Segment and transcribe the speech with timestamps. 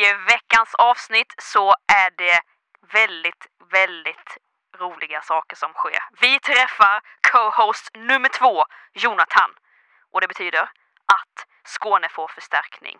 [0.00, 2.40] I veckans avsnitt så är det
[2.92, 4.30] väldigt, väldigt
[4.78, 6.02] roliga saker som sker.
[6.20, 7.00] Vi träffar
[7.32, 9.50] co-host nummer två, Jonathan.
[10.12, 10.62] Och det betyder
[11.16, 12.98] att Skåne får förstärkning.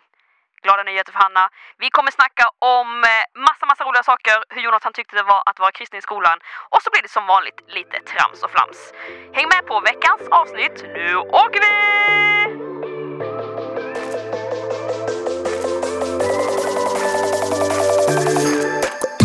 [0.63, 1.49] Glada nyheter för Hanna.
[1.77, 4.43] Vi kommer snacka om eh, massa, massa roliga saker.
[4.49, 6.39] Hur Jonathan tyckte det var att vara kristen i skolan.
[6.69, 8.93] Och så blir det som vanligt lite trams och flams.
[9.33, 10.83] Häng med på veckans avsnitt.
[10.83, 12.40] Nu åker vi!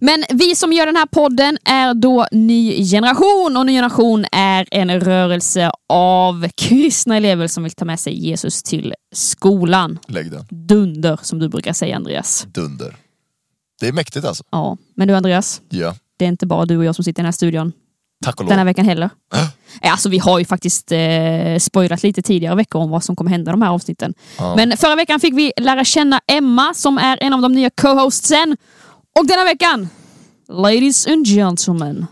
[0.00, 4.66] Men vi som gör den här podden är då Ny Generation och Ny Generation är
[4.70, 9.98] en rörelse av kristna elever som vill ta med sig Jesus till skolan.
[10.08, 10.44] Lägg den.
[10.50, 12.46] Dunder som du brukar säga Andreas.
[12.54, 12.96] Dunder.
[13.80, 14.44] Det är mäktigt alltså.
[14.50, 15.94] Ja, men du Andreas, Ja.
[16.18, 17.72] det är inte bara du och jag som sitter i den här studion
[18.22, 18.66] Tack och den här lov.
[18.66, 19.10] veckan heller.
[19.34, 19.46] Eh,
[19.92, 20.98] Alltså vi har ju faktiskt eh,
[21.60, 24.14] spoilat lite tidigare veckor om vad som kommer hända i de här avsnitten.
[24.38, 24.56] Ja.
[24.56, 28.56] Men förra veckan fick vi lära känna Emma som är en av de nya co-hostsen.
[29.18, 29.88] Och denna veckan,
[30.48, 32.06] ladies and gentlemen,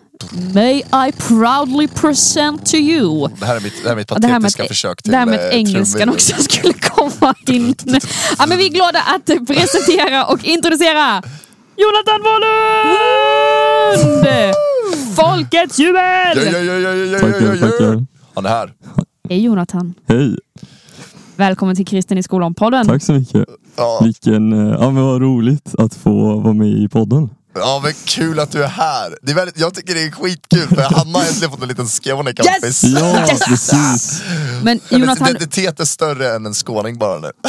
[0.54, 0.76] may
[1.08, 4.62] I proudly present to you Det här är mitt, det här är mitt med patetiska
[4.62, 7.74] att- försök till det här med eh, engelskan också skulle komma in.
[8.38, 11.22] Ja, men vi är glada att presentera och introducera
[11.76, 14.20] Jonathan Wahlund!
[15.16, 16.36] Folkets jubel!
[16.36, 17.70] Ja, ja, ja, ja, ja, ja, Tackar, ja, ja.
[17.70, 18.06] tackar.
[18.34, 18.72] Han är här.
[19.28, 19.94] Hej Jonathan.
[20.08, 20.36] Hej,
[21.36, 22.86] Välkommen till Kristen i skolan-podden.
[22.86, 23.44] tack så mycket.
[23.76, 24.00] Ja.
[24.04, 27.28] Vilken, eh, ja men vad roligt att få vara med i podden.
[27.54, 29.14] ja, men kul att du är här.
[29.22, 31.86] Det är väldigt, jag tycker det är skitkul för Hanna har äntligen fått en liten
[31.88, 32.64] Skånekompis.
[32.64, 32.82] Yes!
[32.84, 33.40] Ja, Yes!
[33.48, 34.22] precis.
[34.62, 37.30] Men Hennes Jonathan, identitet är större än en skåning bara nu.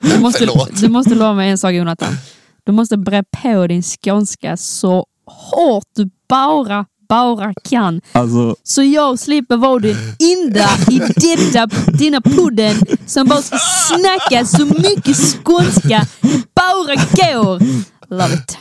[0.00, 0.80] du måste, Förlåt.
[0.80, 2.16] du måste lova mig en sak Jonathan.
[2.64, 5.06] Du måste bre på din skånska så
[5.36, 8.00] hårt du bara, bara kan.
[8.12, 9.96] Alltså, Så jag slipper vara den
[10.34, 11.66] enda i detta,
[11.98, 12.76] denna podden
[13.06, 17.82] som bara ska snacka så mycket skånska det bara går.
[18.10, 18.58] Love it.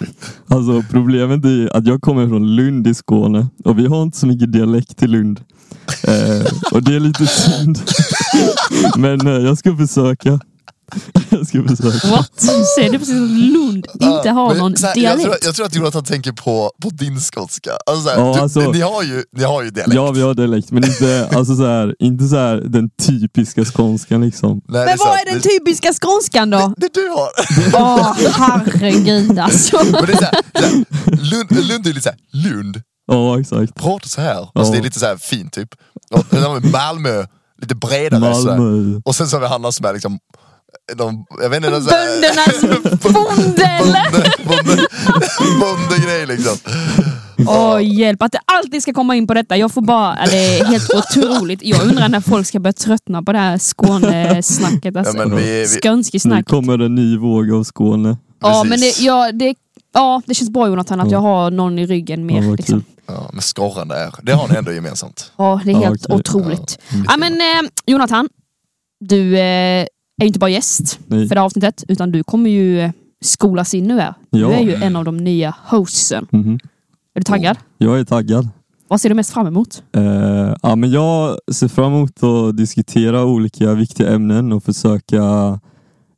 [0.48, 4.28] alltså problemet är att jag kommer från Lund i Skåne och vi har inte så
[4.28, 5.40] mycket dialekt i Lund.
[6.04, 7.80] Eh, och det är lite synd.
[8.98, 10.40] Men eh, jag ska försöka.
[11.30, 12.08] Jag ska försöka.
[12.08, 12.32] What?
[12.76, 15.46] Ser du precis att Lund inte har Men någon så här, jag, tror, dialekt?
[15.46, 17.72] jag tror att Jonathan tänker på, på din skotska.
[17.86, 19.96] Alltså, så här, Ja, du, alltså- ni, har ju, ni har ju dialekt.
[19.96, 24.22] Ja, vi har dialekt, men inte, alltså så här, inte så här, den typiska skånskan
[24.22, 24.62] liksom.
[24.68, 26.74] Nej, det Men vad är den Det- typiska skånskan då?
[26.78, 27.30] Det du har.
[27.74, 29.80] Åh herregud alltså.
[29.92, 33.76] Men det är så här, så här, Lund, Lund är lite såhär, Lund, Ja, exakt.
[33.76, 34.36] prata så här.
[34.36, 34.72] Alltså, Ja.
[34.72, 35.70] det är lite så här fint typ.
[36.12, 37.26] Och har Malmö,
[37.62, 38.20] lite bredare.
[38.20, 39.00] Malmö.
[39.06, 40.20] Och sen så har vi Hanna som är liksom,
[40.96, 44.46] de, jag vet inte, här- Böndernas bonde eller?
[44.48, 44.88] bonde, bonde,
[45.60, 46.58] bondegrej liksom.
[47.48, 49.58] Åh hjälp, att det alltid ska komma in på detta.
[49.58, 51.60] Jag får bara, det är helt otroligt.
[51.64, 54.96] Jag undrar när folk ska börja tröttna på det här Skånesnacket.
[54.98, 55.18] Alltså.
[55.18, 55.66] Ja, vi,
[56.14, 58.18] vi, Nu kommer en ny våg av Skåne.
[58.42, 59.56] Ja, men det, ja, det,
[59.94, 61.12] ja, det känns bra Jonathan att Ja.
[61.18, 62.42] jag har någon i ryggen mer.
[62.44, 62.84] Ja, liksom.
[63.08, 65.32] ja, men skorrande är, det har ni ändå gemensamt.
[65.38, 66.16] Ja, det är Ja, helt okej.
[66.20, 66.80] otroligt.
[66.90, 68.30] Ja, Ja, men eh, Jonathan,
[69.00, 69.86] du eh,
[70.24, 71.28] är inte bara gäst Nej.
[71.28, 74.14] för det här avsnittet, utan du kommer ju skolas in nu här.
[74.30, 74.52] Du Ja.
[74.52, 76.28] är ju en av de nya hostsen.
[76.32, 76.60] Mhm.
[77.14, 77.58] Är du taggad?
[77.78, 78.50] Jag är taggad.
[78.88, 79.84] Vad ser du mest fram emot?
[79.96, 85.18] Eh, ja, men jag ser fram emot att diskutera olika viktiga ämnen och försöka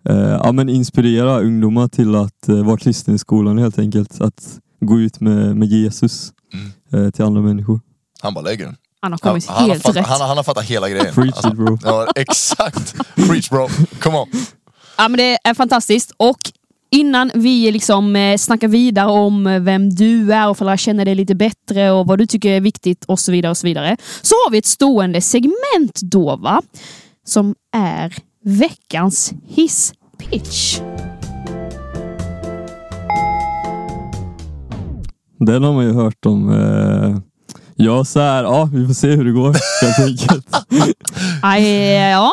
[0.09, 4.21] eh, ja, men inspirera ungdomar till att eh, vara kristna i skolan helt enkelt.
[4.21, 7.05] Att gå ut med, med Jesus Mm.
[7.05, 7.79] eh, till andra människor.
[8.21, 8.75] Han bara lägger den.
[9.03, 10.07] Han har Han, kommit han, har helt fattat, rätt.
[10.07, 11.13] han, har- han har fattat hela grejen.
[11.13, 11.77] Preach Alltså, it bro.
[11.83, 12.95] ja, exakt.
[13.15, 13.69] Preach bro,
[13.99, 14.27] come on.
[14.97, 16.11] Ja, men det är fantastiskt.
[16.17, 16.37] Och
[16.91, 21.05] innan vi liksom eh, snackar vidare om eh, vem du är och får lära känna
[21.05, 23.97] dig lite bättre och vad du tycker är viktigt och så vidare och så vidare.
[24.21, 26.61] Så har vi ett stående segment då va?
[27.25, 28.15] Som är
[28.45, 30.79] veckans hisspitch.
[35.39, 36.49] Den har man ju hört om.
[36.53, 37.17] Eh,
[37.75, 40.47] ja, så här, ja, vi får se hur det går helt enkelt.
[41.41, 41.79] Aj,
[42.11, 42.31] ja,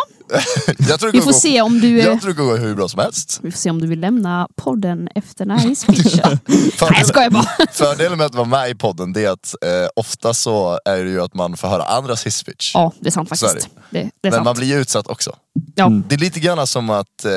[0.88, 1.98] Jag tror det vi får gå- se om du...
[1.98, 3.40] Jag tror det kommer gå hur bra som helst.
[3.42, 6.20] Vi får se om du vill lämna podden efter den här hisspitchen.
[6.24, 7.46] Nej, jag Fördelen, skojar bara.
[7.72, 11.10] fördelen med att vara med i podden det är att eh, ofta så är det
[11.10, 12.74] ju att man får höra andras hisspitch.
[12.74, 13.68] Ja, det är sant Så är faktiskt.
[13.90, 14.44] Det, det är Men sant.
[14.44, 15.36] man blir ju utsatt också.
[15.74, 15.86] Ja.
[15.86, 16.04] Mm.
[16.08, 17.32] Det är lite grann som att, eh,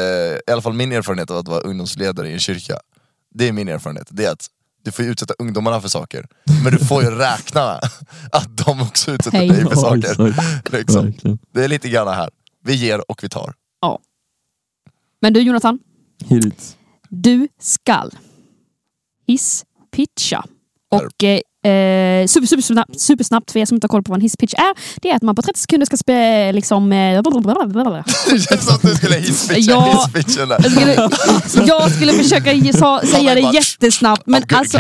[0.48, 2.80] i alla fall min erfarenhet av att vara ungdomsledare i en kyrka.
[3.36, 4.08] Det är min erfarenhet.
[4.10, 4.48] Det är att
[4.84, 6.28] du får ju utsätta ungdomarna för saker.
[6.64, 7.80] Men du får ju räkna
[8.32, 9.50] att de också utsätter Hej.
[9.50, 10.36] dig för saker.
[10.78, 11.14] Liksom.
[11.54, 12.30] Det är lite grann här.
[12.64, 13.54] Vi ger och vi tar.
[15.24, 15.80] Men du Jonathan,
[16.26, 16.78] Hit it.
[17.10, 18.12] du skall
[19.28, 20.46] hisspitcha.
[20.92, 24.18] Och eh, eh, super, super, snabbt, supersnabbt för er som inte har koll på vad
[24.18, 25.00] en hisspitch är.
[25.02, 26.92] Det är att man på 30 sekunder ska spe, liksom...
[26.92, 27.22] Eh,
[28.30, 30.06] Det känns som att du skulle hisspitcha Ja.
[30.14, 30.58] hisspitchen där.
[30.64, 30.72] jag,
[31.52, 34.78] skulle, jag skulle försöka ge- sa, säga det jättesnabbt men alltså...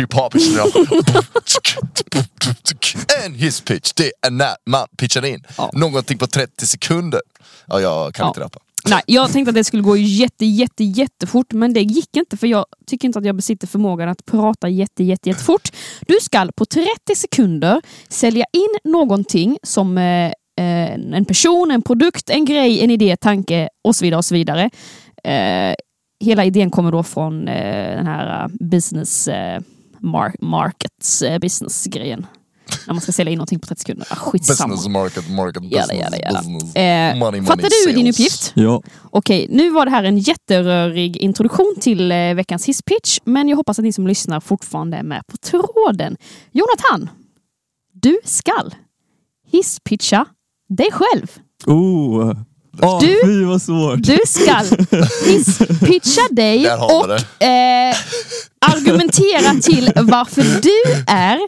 [3.26, 5.70] En hisspitch, det är när man pitchar in Ja.
[5.74, 7.22] någonting på 30 sekunder.
[7.68, 8.28] Ja, jag kan Ja.
[8.28, 8.60] inte rappa.
[8.90, 12.48] Nej, jag tänkte att det skulle gå jätte, jätte, jättefort men det gick inte för
[12.48, 15.70] jag tycker inte att jag besitter förmågan att prata jätte, jätte, jättefort.
[16.08, 20.26] Du ska på 30 sekunder sälja in någonting som eh,
[20.60, 24.18] eh, en person, en produkt, en grej, en idé, tanke och så vidare.
[24.18, 24.70] och så vidare.
[25.24, 25.76] Eh,
[26.26, 29.62] hela idén kommer då från eh, den här eh, business eh,
[30.02, 32.26] mar- markets eh, business-grejen.
[32.88, 34.08] När man ska sälja in någonting på 30 sekunder.
[34.10, 34.68] Ah, skitsamma.
[34.76, 36.40] Business, market, market, Jada, business, jada, jada.
[36.40, 36.76] business.
[36.76, 38.20] Eh, Money, money, fattar du din sales.
[38.20, 38.52] uppgift?
[38.56, 38.82] Ja,
[39.12, 43.80] Okej, nu var det här en jätterörig introduktion till eh, veckans hisspitch, men jag hoppas
[43.80, 46.18] att ni som lyssnar fortfarande är med på tråden.
[46.52, 47.10] Jonathan,
[47.94, 48.76] du skall
[49.52, 50.26] hisspitcha
[50.70, 51.28] dig själv.
[51.66, 52.34] oh.
[52.82, 54.04] Oh, Du- Fy vad svårt.
[54.04, 54.66] Du skall
[55.26, 57.96] hisspitcha dig och eh,
[58.66, 61.40] argumentera till varför du är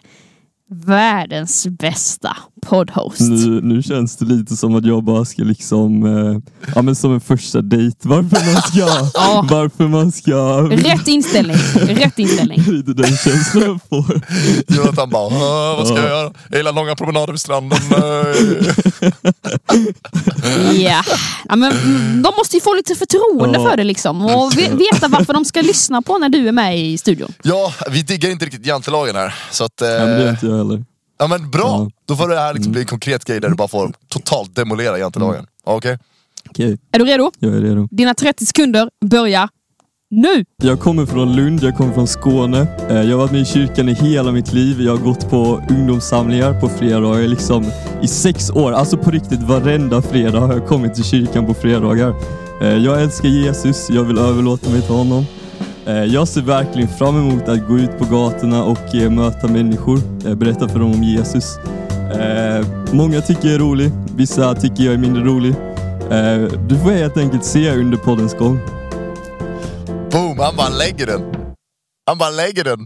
[0.86, 3.20] världens bästa poddhost.
[3.22, 6.38] Nu, nu känns det lite som att jag bara ska liksom, eh,
[6.76, 7.98] ja men som en första dejt.
[8.02, 9.46] Varför man ska, Ja.
[9.50, 11.56] varför man ska, Rätt inställning.
[11.76, 12.60] Rätt inställning.
[12.68, 14.22] lite den känslan jag får.
[14.68, 16.34] Jonathan bara, "Åh, vad ska jag göra?
[16.50, 17.80] Jag gillar långa promenader vid stranden.
[20.76, 21.04] Ja.
[21.50, 21.72] ja men,
[22.24, 23.70] de måste ju få lite förtroende Ja.
[23.70, 26.80] för det liksom och ve- veta varför de ska lyssna på när du är med
[26.80, 27.34] i studion.
[27.44, 29.36] ja, vi diggar inte riktigt jantelagen här.
[29.52, 30.36] Så att, eh, Ja,
[30.70, 30.86] heller.
[31.20, 31.90] ja, men bra, Ja.
[32.06, 34.98] då får det här liksom bli en konkret grej där du bara får totalt demolera
[35.00, 35.46] jantelagen.
[35.64, 35.98] Okej?
[36.50, 37.32] Okej, Är du redo?
[37.40, 37.88] jag är redo.
[37.92, 39.50] Dina 30 sekunder börjar
[40.12, 40.46] nu!
[40.64, 42.68] Jag kommer från Lund, jag kommer från Skåne.
[42.90, 44.82] Eh, Jag har varit med i kyrkan i hela mitt liv.
[44.82, 47.66] Jag har gått på ungdomssamlingar på fredagar liksom
[48.02, 48.72] i sex år.
[48.72, 52.14] Alltså på riktigt, varenda fredag har jag kommit till kyrkan på fredagar.
[52.62, 55.26] Eh, Jag älskar Jesus, jag vill överlåta mig till honom.
[55.88, 60.00] Eh, Jag ser verkligen fram emot att gå ut på gatorna och eh, möta människor,
[60.26, 61.58] eh, berätta för dem om Jesus.
[62.92, 65.56] Många tycker jag är rolig, vissa tycker jag är mindre rolig.
[66.70, 68.60] Du får helt enkelt se under poddens gång.
[70.12, 71.22] Boom, han bara lägger den.
[72.06, 72.80] Han bara lägger den.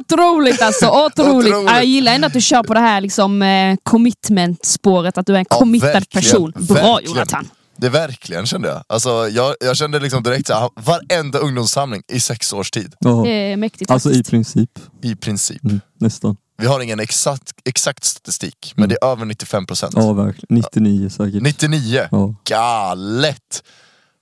[0.00, 1.48] Otroligt alltså, otroligt.
[1.54, 1.70] Otroligt.
[1.70, 3.44] Jag gillar ändå att du kör på det här liksom,
[3.82, 6.52] commitment-spåret, att du är en Ja, committad verkligen, person.
[6.56, 7.14] Bra verkligen.
[7.14, 7.48] Jonathan!
[7.80, 8.84] Det är verkligen kände jag.
[8.86, 12.94] Alltså, jag, jag kände liksom direkt så här, varenda ungdomssamling i sex års tid.
[12.98, 13.22] Ja.
[13.24, 14.30] Det är mäktigt Alltså i faktiskt.
[14.30, 14.70] princip.
[15.02, 15.64] I princip.
[15.64, 16.36] Mm, nästan.
[16.60, 19.94] Vi har ingen exakt, exakt statistik, men det är över 95 procent.
[19.96, 20.46] Ja, verkligen.
[20.58, 21.42] 99 säkert.
[21.42, 22.08] 99?
[22.10, 22.34] Ja.
[22.44, 23.62] Galet!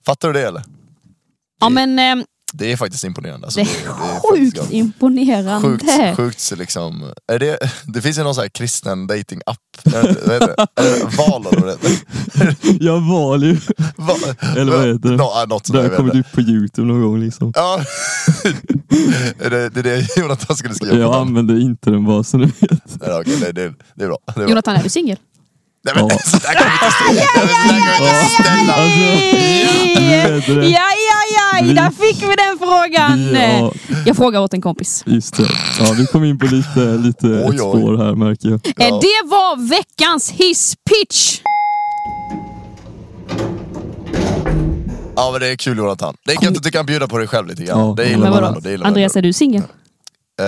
[0.07, 0.63] Fattar du det eller?
[1.61, 2.25] Ja men eh,
[2.59, 3.47] Det är faktiskt imponerande.
[3.47, 4.73] Alltså, det är faktiskt sjukt galet.
[4.73, 5.69] imponerande.
[5.69, 9.95] Sjukt, sjukt så liksom, är det, det finns ju någon sån här kristen dating-app, vad
[10.05, 10.67] heter det?
[10.83, 12.57] Är det Val eller vad det heter?
[12.85, 13.57] Jag var ju.
[13.97, 14.17] Va-
[14.57, 15.15] Eller vad heter det?
[15.17, 17.53] Ja, något sånt Det har kommit upp på youtube någon gång liksom.
[17.57, 17.81] Ja,
[19.39, 22.47] är det, det är det Jonathan skulle skriva Jag använder inte den bara så ni
[22.47, 22.61] vet.
[23.01, 24.19] Nej, okej, det, det, det är bra.
[24.27, 24.49] Det är bra.
[24.49, 25.17] Jonathan, är du singel?
[25.87, 26.19] Nej, men, Ja.
[26.25, 26.93] så där kan vi inte
[28.43, 28.77] ställa.
[30.63, 33.35] Ja, ja, ja, Vi- där fick vi den frågan!
[33.35, 33.73] Ja,
[34.07, 35.03] Jag frågar åt en kompis.
[35.07, 35.49] just det.
[35.81, 37.59] Ja, vi kom in på lite, lite Oj, ett oj.
[37.59, 38.61] spår här märker jag.
[38.77, 38.85] Ja.
[38.87, 41.41] Eh, Det var veckans hisspitch!
[45.17, 46.17] Ja men det är kul Jonathan.
[46.27, 47.79] Det är gött att du kan bjuda på dig själv lite grann.
[47.81, 47.95] Ja.
[47.97, 48.85] Det gillar man ändå.
[48.87, 49.63] Andreas, är du singel?
[50.41, 50.47] Eh,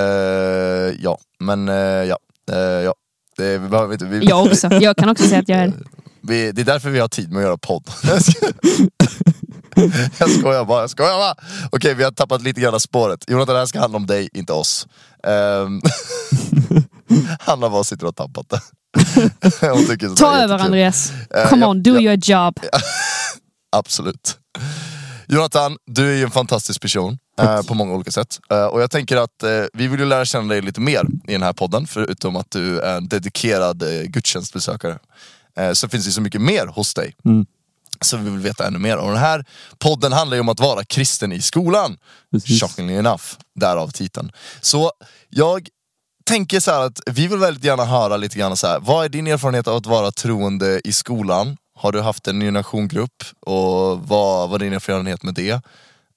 [1.00, 2.18] ja, men eh, ja.
[2.52, 2.94] Eh, ja.
[3.38, 4.68] Det, vi behöver inte, vi, Jag också.
[4.72, 5.74] Jag kan också säga att jag är det.
[6.20, 7.90] vi, det är därför vi har tid med att göra podd.
[10.18, 11.34] jag skojar bara, jag skojar bara.
[11.72, 13.24] Okej, vi har tappat lite grann av spåret.
[13.30, 14.86] Jonathan, det här ska handla om dig, inte oss.
[15.26, 15.82] Um,
[17.40, 18.60] Hanna bara sitter och har tappat det.
[20.16, 20.58] Ta över.
[20.58, 21.12] Andreas.
[21.34, 22.00] Eh, Come ja, on, do ja.
[22.00, 22.60] your job.
[23.76, 24.38] Absolut.
[25.26, 28.40] Jonathan, du är ju en fantastisk person eh, på många olika sätt.
[28.50, 31.32] Eh, och jag tänker att eh, vi vill ju lära känna dig lite mer i
[31.32, 34.98] den här podden, förutom att du är en dedikerad eh, gudstjänstbesökare.
[35.58, 37.14] Eh, så finns det så mycket mer hos dig.
[37.24, 37.46] Mm.
[38.00, 38.96] Så vi vill veta ännu mer.
[38.96, 39.44] Och den här
[39.78, 41.96] podden handlar ju om att vara kristen i skolan.
[42.30, 42.60] Precis.
[42.60, 44.32] Shockingly enough, därav titeln.
[44.60, 44.92] Så
[45.28, 45.68] jag
[46.26, 48.80] tänker så här att vi vill väldigt gärna höra lite grann så här.
[48.80, 51.56] vad är din erfarenhet av att vara troende i skolan?
[51.78, 55.62] Har du haft en ny nationgrupp och vad var din erfarenhet med det?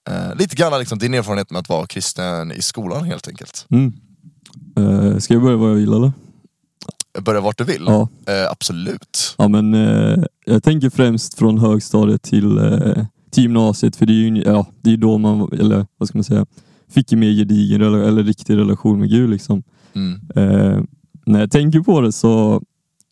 [0.10, 3.68] Eh, lite grann liksom, din erfarenhet med att vara kristen i skolan helt enkelt.
[3.70, 3.94] Mm.
[4.78, 6.12] Eh, ska jag börja vad jag vill eller?
[7.20, 7.84] Börja vart du vill?
[7.86, 8.08] Ja.
[8.28, 9.36] Eh, absolut.
[9.38, 14.16] Ja men eh, jag tänker främst från högstadiet till, eh, till gymnasiet för det är
[14.16, 16.46] ju ja, det är då man, eller vad ska man säga,
[16.90, 19.64] fick en mer gedigen eller, eller riktig relation med Gud liksom.
[19.94, 20.22] Mm.
[20.36, 20.84] Eh,
[21.26, 22.62] när jag tänker på det så,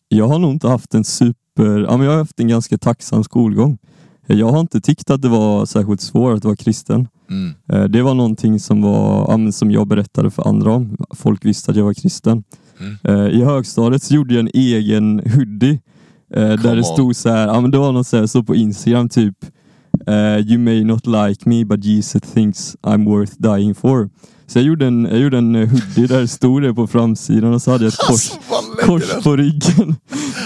[0.08, 3.24] jag har nog inte haft en super, ja men jag har haft en ganska tacksam
[3.24, 3.78] skolgång.
[4.34, 7.08] Jag har inte tyckt att det var särskilt svårt att vara kristen.
[7.30, 7.54] Mm.
[7.72, 10.96] Eh, Det var någonting som, var, som jag berättade för andra om.
[11.14, 12.44] Folk visste att jag var kristen.
[12.80, 12.96] Mm.
[13.04, 15.80] Eh, I högstadiet så gjorde jag en egen hoodie.
[16.34, 16.84] eh, Där Come det on.
[16.84, 19.36] stod så här, ja, men det var något så, här, så på Instagram typ
[20.06, 24.08] eh, You may not like me but Jesus thinks I'm worth dying for.
[24.46, 27.62] Så jag gjorde en, jag gjorde en eh, hoodie där stod det på framsidan och
[27.62, 29.22] så hade jag ett kors, Alltså, kors den?
[29.22, 29.88] på ryggen.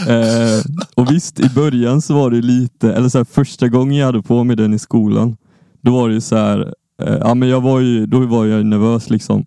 [0.09, 4.07] eh, och visst, i början så var det lite, eller så här, första gången jag
[4.07, 5.37] hade på mig den i skolan,
[5.83, 8.67] då var det ju så här, eh, ja men jag var ju, då var jag
[8.67, 9.45] nervös liksom.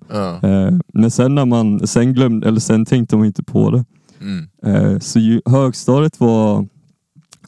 [0.94, 3.86] Men sen när man, sen glömde, eller sen tänkte man inte på det.
[4.22, 5.02] Mm.
[5.02, 6.68] Så ju, högstadiet var,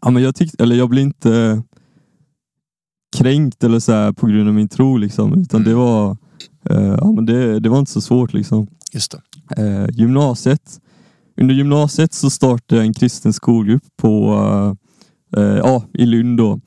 [0.01, 1.63] ja men jag tyckte, eller jag blev inte
[3.17, 5.69] kränkt eller så här på grund av min tro liksom, utan Mm.
[5.69, 6.17] det var,
[6.69, 8.67] eh, ja men det, det var inte så svårt liksom.
[8.93, 9.15] Just.
[9.57, 10.79] Eh, gymnasiet,
[11.41, 14.33] under gymnasiet så startade jag en kristen skolgrupp på,
[15.37, 16.59] eh, eh, ja, i Lund då.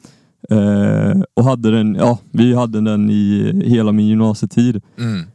[0.50, 4.82] Eh, och hade den, ja, vi hade den i hela min gymnasietid.
[4.98, 5.26] Mm.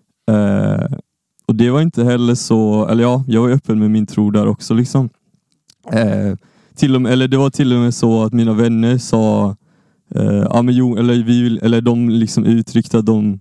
[1.48, 4.48] Och det var inte heller så, eller ja, jag var öppen med min tro där
[4.48, 5.10] också liksom.
[5.92, 6.36] Eh,
[6.76, 9.56] till och med, eller det var till och med så att mina vänner sa,
[10.16, 13.40] eh, ja, men jo, eller, vi, eller de liksom uttryckte att de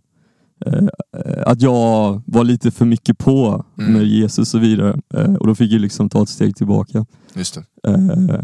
[0.66, 0.86] eh,
[1.46, 3.92] att jag var lite för mycket på Mm.
[3.92, 5.00] med Jesus och så vidare.
[5.14, 7.06] Eh, och då fick jag liksom ta ett steg tillbaka.
[7.34, 7.90] Just det.
[7.90, 8.40] Eh,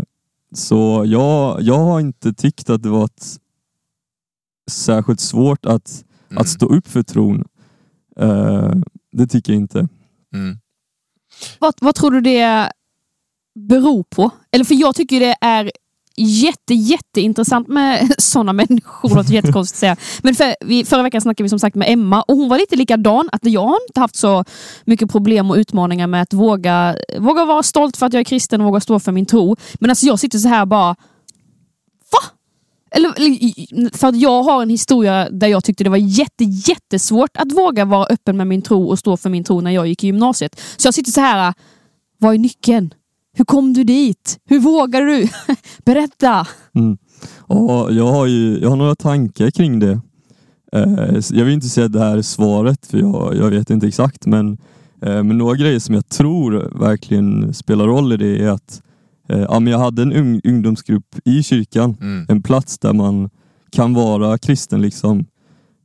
[0.55, 3.39] så jag, jag har inte tyckt att det var ett
[4.71, 6.41] särskilt svårt att, Mm.
[6.41, 7.45] att stå upp för tron.
[8.17, 8.73] Eh,
[9.13, 9.89] det tycker jag inte.
[10.35, 10.59] Mm.
[11.59, 12.73] Vad, vad tror du det
[13.55, 14.31] beror på?
[14.51, 15.71] Eller för jag tycker det är
[16.17, 19.09] jätte, jätteintressant med sådana människor.
[19.09, 19.97] Det låter jättekonstigt att säga.
[20.23, 22.77] Men för, vi, förra veckan snackade vi som sagt med Emma och hon var lite
[22.77, 23.29] likadan.
[23.33, 24.45] Att jag har inte haft så
[24.85, 28.61] mycket problem och utmaningar med att våga, våga vara stolt för att jag är kristen
[28.61, 29.57] och våga stå för min tro.
[29.75, 30.97] Men alltså jag sitter så här bara
[32.13, 32.19] Va?
[32.95, 37.53] Eller, för att jag har en historia där jag tyckte det var jätte, jättesvårt att
[37.53, 40.07] våga vara öppen med min tro och stå för min tro när jag gick i
[40.07, 40.61] gymnasiet.
[40.77, 41.55] Så jag sitter så här,
[42.19, 42.95] vad är nyckeln?
[43.35, 44.39] Hur kom du dit?
[44.45, 45.29] Hur vågar du?
[45.85, 46.47] Berätta!
[46.75, 46.99] Mm.
[47.39, 50.01] Och jag, har ju, jag har några tankar kring det.
[50.73, 53.87] Eh, jag vill inte säga att det här är svaret, för jag, jag vet inte
[53.87, 54.27] exakt.
[54.27, 54.59] Men,
[55.03, 58.83] eh, men några grejer som jag tror verkligen spelar roll i det är att
[59.29, 61.97] eh, ja, men jag hade en ung, ungdomsgrupp i kyrkan.
[62.01, 62.27] Mm.
[62.29, 63.31] En plats där man
[63.71, 64.83] kan vara kristen.
[64.83, 65.27] liksom.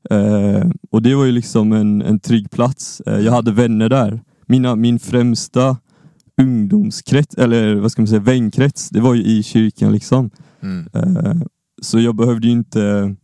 [0.10, 3.02] Eh, och det var ju liksom en, en trygg plats.
[3.06, 4.22] Jag hade vänner där.
[4.46, 5.78] Mina, min främsta
[6.42, 9.92] ungdomskrets, eller vad ska man säga, vänkrets, det var ju i kyrkan.
[9.92, 10.30] liksom.
[10.62, 10.88] Mm.
[10.94, 11.36] Eh,
[11.82, 13.16] Så jag behövde ju inte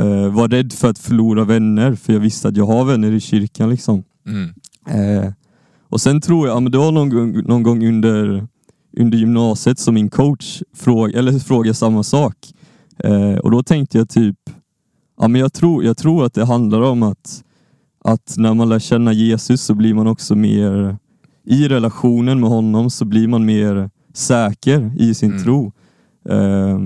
[0.00, 3.20] eh, vara rädd för att förlora vänner, för jag visste att jag har vänner i
[3.20, 3.70] kyrkan.
[3.70, 4.04] liksom.
[4.26, 4.50] Mm.
[4.86, 5.32] Eh,
[5.88, 8.46] och sen tror jag, ja, men det var någon gång, någon gång under,
[8.98, 12.36] under gymnasiet som min coach fråg, eller frågade samma sak.
[13.42, 14.36] Och då tänkte jag typ,
[15.20, 17.44] ja, men jag, tror, jag tror att det handlar om att,
[18.04, 20.96] att när man lär känna Jesus så blir man också mer,
[21.50, 25.42] i relationen med honom så blir man mer säker i sin Mm.
[25.42, 25.72] tro.
[26.28, 26.78] Eh,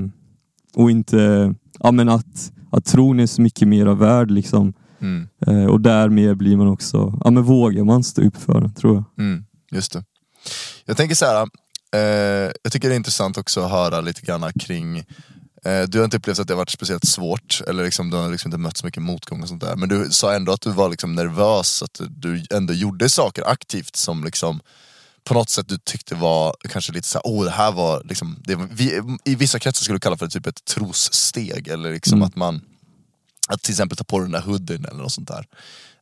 [0.74, 4.72] och inte, ja men att, att tron är så mycket mer värd liksom.
[5.00, 5.28] Mm.
[5.46, 8.94] Eh, och därmed blir man också, ja men vågar man stå upp för den tror
[8.94, 9.24] jag.
[9.26, 9.44] Mm.
[9.72, 10.04] Just det.
[10.84, 11.46] Jag tänker så här.
[11.94, 15.02] Eh, jag tycker det är intressant också att höra lite grann kring
[15.88, 18.48] du har inte upplevt att det har varit speciellt svårt, eller liksom, du har liksom
[18.48, 19.76] inte mött så mycket motgång och sånt där.
[19.76, 23.96] Men du sa ändå att du var liksom nervös, att du ändå gjorde saker aktivt
[23.96, 24.60] som liksom
[25.24, 28.58] på något sätt du tyckte var kanske lite såhär, oh det här var liksom, det,
[28.70, 32.26] vi, i vissa kretsar skulle du kalla för typ ett trossteg, eller liksom Mm.
[32.28, 32.60] att man,
[33.48, 35.46] att till exempel ta på den där hoodien eller något sånt där.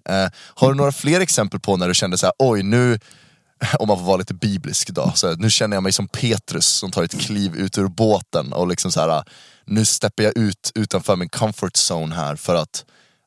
[0.09, 2.99] Eh, har du några fler exempel på när du kände så här, oj nu,
[3.78, 6.66] om man får vara lite biblisk då, så här, nu känner jag mig som Petrus
[6.66, 9.25] som tar ett kliv ut ur båten och liksom så här,
[9.64, 12.85] nu steppar jag ut utanför min comfort zone här för att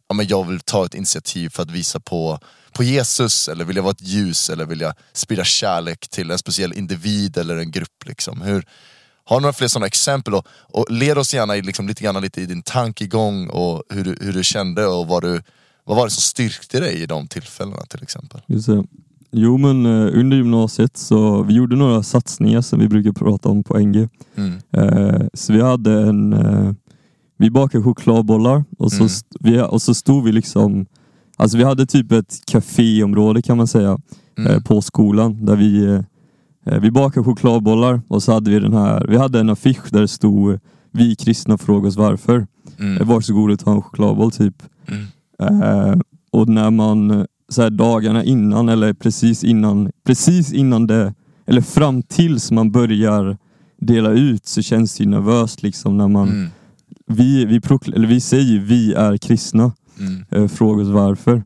[0.07, 2.39] ja, men jag vill ta ett initiativ för att visa på,
[2.71, 6.37] på Jesus, eller vill jag vara ett ljus, eller vill jag sprida kärlek till en
[6.37, 8.05] speciell individ eller en grupp.
[8.05, 8.41] Liksom.
[8.41, 8.65] Hur,
[9.23, 10.33] har du några fler sådana exempel?
[10.33, 14.03] Och, och led oss gärna i, liksom, lite grann lite i din tankegång och hur
[14.03, 15.41] du, hur du kände och vad, du,
[15.83, 18.41] vad var det som styrkte dig i de tillfällena till exempel?
[18.47, 18.83] Just det.
[19.37, 23.63] Jo men eh, under gymnasiet så vi gjorde några satsningar som vi brukar prata om
[23.63, 24.09] på NG.
[24.35, 24.53] Mm.
[24.71, 26.71] Eh, så vi hade en, eh,
[27.37, 29.09] vi bakade chokladbollar och så, Mm.
[29.39, 30.85] vi, och så stod vi liksom,
[31.37, 33.97] alltså vi hade typ ett caféområde kan man säga
[34.37, 34.63] Mm.
[34.63, 36.03] på skolan där vi,
[36.81, 40.07] vi bakade chokladbollar och så hade vi den här, vi hade en affisch där det
[40.07, 40.59] stod
[40.91, 42.47] Vi kristna frågar oss varför.
[42.79, 43.07] Mm.
[43.07, 44.63] Varsågod och ta en chokladboll typ.
[44.87, 45.61] Mm.
[45.61, 45.95] Eh,
[46.31, 51.13] och när man så här, dagarna innan eller precis innan, precis innan det,
[51.45, 53.37] eller fram tills man börjar
[53.81, 56.49] dela ut så känns det ju nervöst liksom när man, Mm.
[57.07, 60.23] vi, vi, prokl- eller vi säger vi är kristna, Mm.
[60.29, 61.43] eh, fråga oss varför.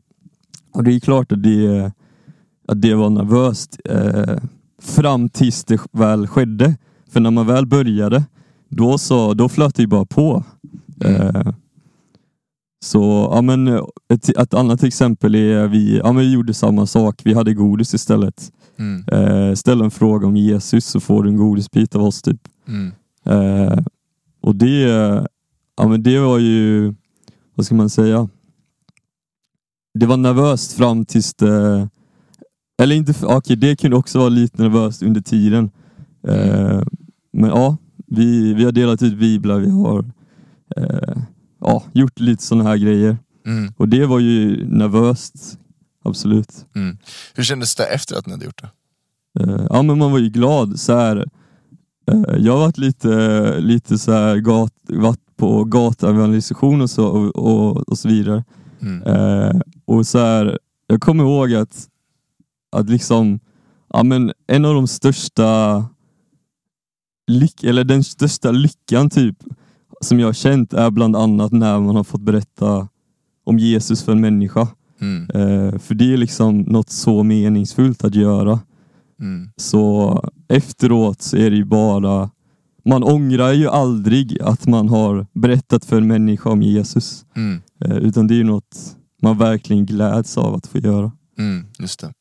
[0.72, 1.92] Och det är klart att det,
[2.68, 4.36] att det var nervöst eh,
[4.82, 6.76] fram tills det väl skedde.
[7.10, 8.24] För när man väl började,
[8.68, 10.44] då, så, då flöt det ju bara på.
[11.04, 11.52] Eh,
[12.82, 13.82] så ja, men, eh,
[14.12, 17.20] ett, ett annat exempel är vi, ja, men vi gjorde samma sak.
[17.24, 18.52] Vi hade godis istället.
[18.78, 19.04] Mm.
[19.08, 22.22] Eh, ställ en fråga om Jesus så får du en godisbit av oss.
[22.22, 22.48] typ.
[22.68, 22.92] Mm.
[23.24, 23.78] Eh,
[24.40, 24.80] och det,
[25.76, 26.94] ja, men det var ju,
[27.54, 28.28] vad ska man säga?
[29.94, 31.88] Det var nervöst fram tills det,
[32.82, 35.70] eller inte, okej det kunde också vara lite nervöst under tiden.
[36.28, 36.82] Eh,
[37.32, 40.04] men ja, vi, vi har delat ut biblar, vi har
[40.76, 41.22] eh,
[41.60, 43.18] ja, gjort lite sådana här grejer.
[43.46, 43.72] Mm.
[43.76, 45.58] Och det var ju nervöst,
[46.04, 46.66] absolut.
[46.74, 46.98] Mm.
[47.34, 48.70] Hur kändes det efter att ni hade gjort det?
[49.40, 50.80] Eh, ja men man var ju glad.
[50.80, 51.16] Så här,
[52.10, 57.36] eh, jag har varit lite, lite så här gat, varit på gatuevangelisation och så, och,
[57.36, 58.44] och, och så vidare.
[58.82, 59.02] Mm.
[59.02, 61.88] Eh, och så här, jag kommer ihåg att,
[62.72, 63.40] att liksom,
[63.92, 65.84] ja men en av de största
[67.26, 69.36] lyck, eller den största lyckan typ
[70.00, 72.88] som jag har känt är bland annat när man har fått berätta
[73.44, 74.68] om Jesus för en människa.
[75.00, 75.30] Mm.
[75.34, 78.60] Eh, för det är liksom något så meningsfullt att göra.
[79.20, 79.50] Mm.
[79.56, 82.30] Så efteråt så är det ju bara,
[82.84, 87.24] man ångrar ju aldrig att man har berättat för en människa om Jesus.
[87.36, 87.62] Mm.
[87.84, 91.12] Eh, utan det är ju något man verkligen gläds av att få göra.
[91.38, 91.66] Mm.
[91.78, 92.12] Just det.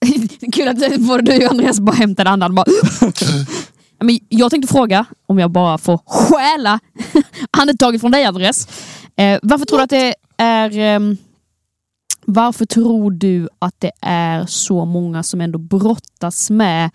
[0.52, 2.54] Kul att både du och Andreas bara hämtade andan.
[2.54, 2.66] Bara.
[3.98, 6.80] Men jag tänkte fråga, om jag bara får stjäla
[7.50, 8.68] andetaget från dig Andreas.
[9.16, 10.78] Eh, varför tror du att det är...
[10.78, 11.16] ehm,
[12.28, 16.90] varför tror du att det är så många som ändå brottas med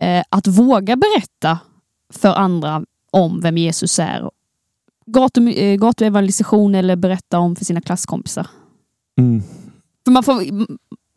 [0.00, 1.58] eh, att våga berätta
[2.12, 4.30] för andra om vem Jesus är?
[5.06, 8.46] Gatu, eh, gatuevangelisation eller berätta om för sina klasskompisar?
[9.18, 9.42] Mm.
[10.04, 10.42] För man får,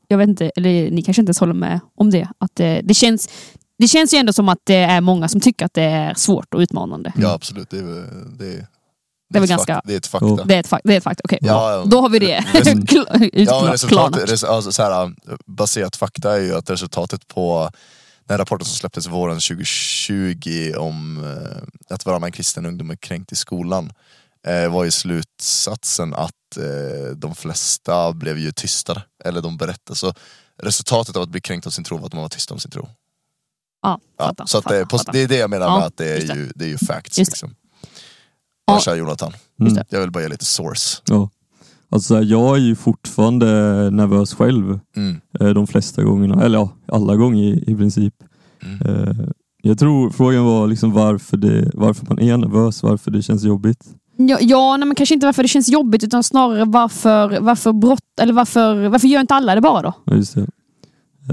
[0.08, 2.30] jag vet inte, eller ni kanske inte ens håller med om det.
[2.38, 3.30] Att det, det, känns,
[3.80, 6.54] det känns ju ändå som att det är många som tycker att det är svårt
[6.54, 7.14] och utmanande.
[7.18, 7.84] Ja absolut, det är,
[8.38, 8.68] det är,
[9.30, 10.44] Det är väl ett ganska- det är ett fakta.
[10.46, 11.22] Det är ett, fak- det är ett faktum.
[11.24, 11.72] Okej, Ja, bra.
[11.72, 11.84] ja.
[11.86, 14.30] då har vi det Resul- Kla- Ja, men utkla- resultatet, klarnat.
[14.32, 15.12] res, alltså,
[15.46, 17.70] baserat fakta är ju att resultatet på
[18.28, 23.36] den rapporten som släpptes våren 2020 om eh, att varannan kristen ungdom är kränkt i
[23.36, 23.92] skolan
[24.48, 29.98] eh, var ju slutsatsen att eh, de flesta blev ju tystade, eller de berättade.
[30.00, 30.14] Så
[30.64, 32.72] resultatet av att bli kränkt av sin tro var att man var tyst om sin
[32.72, 32.90] tro.
[33.82, 35.14] Ja, Ja, fattar, så att det, är fattar, på, fattar.
[35.14, 36.34] det är det jag menar Ja, med att det är det.
[36.34, 37.16] ju, det är ju facts.
[37.16, 37.22] Det.
[37.22, 37.50] Liksom.
[38.66, 38.74] Ja.
[38.74, 39.74] Varsågod Jonathan, Mm.
[39.74, 39.86] det.
[39.90, 41.02] jag vill bara ge lite source.
[41.08, 41.30] Ja.
[41.90, 43.46] Alltså, jag är ju fortfarande
[43.92, 45.22] nervös själv Mm.
[45.40, 48.14] eh, de flesta gångerna, eller ja, alla gånger i, i princip.
[48.64, 48.82] Mm.
[49.10, 49.16] Eh,
[49.62, 53.86] jag tror frågan var liksom varför, det, varför man är nervös, varför det känns jobbigt.
[54.18, 58.20] Ja, ja nej, men kanske inte varför det känns jobbigt utan snarare varför, varför brott,
[58.22, 59.94] eller varför, varför gör inte alla det bara då?
[60.06, 60.42] Ja, just det.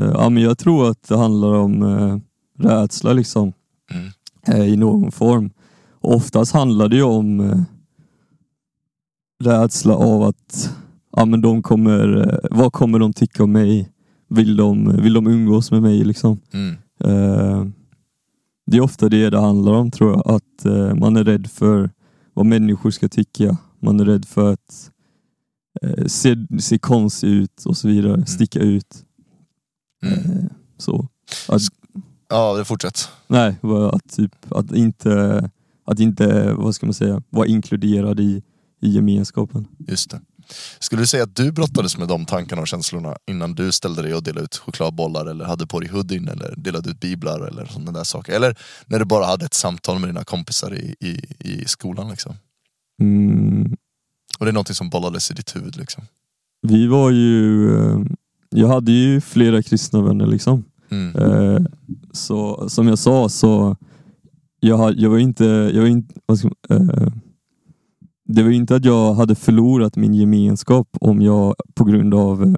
[0.01, 2.19] Eh, ja, men jag tror att det handlar om eh,
[2.59, 3.53] rädsla liksom,
[3.91, 4.11] Mm.
[4.47, 5.51] eh, i någon form.
[5.91, 7.61] Och oftast handlar det ju om eh,
[9.45, 10.75] rädsla av att
[11.17, 13.91] ja, men de kommer, eh, vad kommer de tycka om mig?
[14.29, 16.05] Vill de, vill de umgås med mig?
[16.05, 16.41] Liksom?
[16.53, 16.77] Mm.
[17.05, 17.67] Eh,
[18.67, 20.31] det är ofta det det handlar om tror jag.
[20.35, 21.91] Att eh, man är rädd för
[22.35, 23.57] vad människor ska tycka.
[23.81, 24.91] Man är rädd för att
[25.83, 28.27] eh, se, se konstig ut och så vidare.
[28.27, 29.05] Sticka ut.
[30.07, 30.49] Mm.
[30.79, 31.09] Så.
[31.49, 31.63] Att,
[32.29, 33.09] Ja, det fortsätt.
[33.27, 33.57] nej,
[33.93, 35.51] att, typ, att inte,
[35.87, 38.43] att inte, vad ska man säga, vara inkluderad i,
[38.83, 39.67] i gemenskapen.
[39.89, 40.21] Just det.
[40.79, 44.15] Skulle du säga att du brottades med de tankarna och känslorna innan du ställde dig
[44.15, 47.93] och delade ut chokladbollar eller hade på dig hoodien eller delade ut biblar eller sådana
[47.93, 48.33] där saker?
[48.33, 52.35] Eller när du bara hade ett samtal med dina kompisar i, i, i skolan liksom?
[53.01, 53.77] Mm,
[54.39, 56.05] Och det är någonting som bollades i ditt huvud liksom?
[56.63, 57.99] vi var ju, eh,
[58.51, 60.65] jag hade ju flera kristna vänner liksom.
[60.95, 61.17] Mm.
[61.17, 61.63] Eh,
[62.13, 63.77] så som jag sa så
[64.61, 67.09] jag, jag var inte, jag var inte ska, eh,
[68.29, 72.57] det var inte att jag hade förlorat min gemenskap om jag på grund av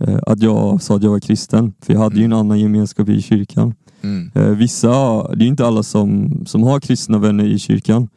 [0.00, 1.72] eh, att jag sa att jag var kristen.
[1.80, 3.74] För jag hade ju en annan gemenskap i kyrkan.
[4.02, 4.30] Mm.
[4.34, 4.88] Eh, vissa,
[5.34, 8.08] det är inte alla som, som har kristna vänner i kyrkan.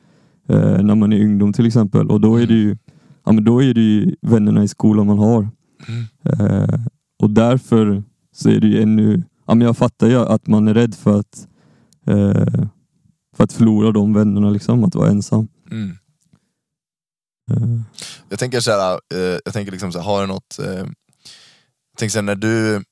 [0.50, 2.12] eh, när man är ungdom till exempel.
[2.12, 2.78] Och då är det ju,
[3.26, 5.50] ja, men då är det ju vännerna i skolan man har.
[5.88, 6.06] Mm.
[6.24, 6.80] Eh,
[7.20, 8.04] och därför
[8.36, 11.20] så är det ju ännu, ja, men jag fattar ju att man är rädd för
[11.20, 11.48] att,
[12.08, 12.66] eh,
[13.38, 15.48] för att förlora de vännerna, liksom, att vara ensam.
[15.72, 15.98] Mm.
[17.52, 17.82] Eh,
[18.30, 21.98] Jag tänker så här, eh, jag tänker liksom så här, har du något, eh, jag
[21.98, 22.84] tänker så här, när du,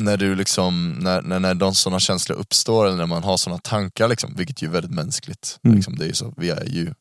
[0.00, 3.58] när du liksom, när, när, när de sådana känslor uppstår eller när man har sådana
[3.58, 5.76] tankar liksom, vilket ju är väldigt mänskligt, Mm.
[5.76, 6.94] liksom, det är så, vi är ju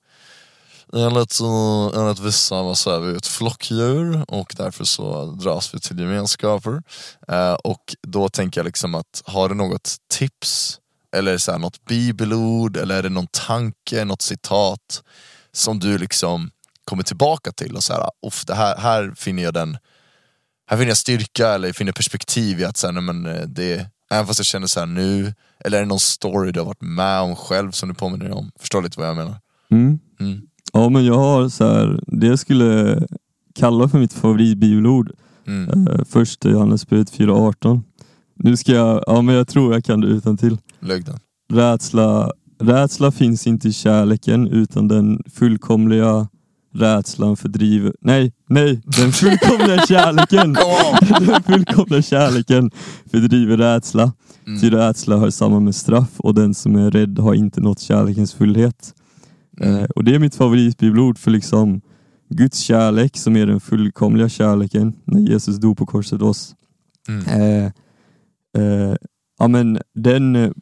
[0.96, 1.40] Enligt,
[1.96, 6.82] enligt vissa vad så är vi ett flockdjur och därför så dras vi till gemenskaper.
[7.28, 10.80] Eh, och då tänker jag liksom att, har du något tips?
[11.16, 12.78] Eller så här, något bibelord?
[12.78, 15.04] Eller är det någon tanke, något citat?
[15.52, 16.52] Som du liksom
[16.86, 18.10] kommer tillbaka till och så här,
[18.48, 19.78] det här, här finner jag den
[20.68, 23.90] här finner jag styrka eller finner perspektiv i att så här, nej, men, eh, det,
[24.12, 26.82] även fast jag känner så här nu, eller är det någon story du har varit
[26.82, 28.52] med om själv som du påminner dig om?
[28.60, 29.40] Förstår lite vad jag menar?
[29.72, 30.00] mm.
[30.20, 30.42] Mm.
[30.74, 33.04] Ja men jag har så här, det jag skulle
[33.56, 35.12] kalla för mitt favoritbibelord
[35.48, 35.88] Mm.
[35.88, 37.82] eh, först Johannesbrevet 4.18.
[38.36, 40.58] Nu ska jag, ja men jag tror jag kan det utan till.
[40.80, 41.16] Lögden.
[41.54, 46.28] Rädsla, rädsla finns inte i kärleken utan den fullkomliga
[46.74, 47.94] rädslan fördriver...
[48.02, 48.82] Nej, nej!
[48.98, 50.54] Den fullkomliga kärleken!
[51.20, 52.72] Den fullkomliga kärleken
[53.12, 54.14] fördriver rädsla.
[54.48, 54.60] Mm.
[54.62, 58.34] Ty rädsla hör samman med straff och den som är rädd har inte nått kärlekens
[58.34, 58.94] fullhet.
[59.62, 59.76] Mm.
[59.76, 61.82] Eh, och det är mitt favoritbibelord för liksom
[62.30, 66.56] Guds kärlek som är den fullkomliga kärleken när Jesus dog på korset oss.
[67.08, 67.26] Mm.
[67.26, 67.66] Eh,
[68.58, 68.96] eh,
[69.40, 70.54] ja, men den,